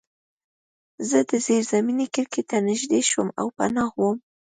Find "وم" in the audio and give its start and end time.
3.99-4.17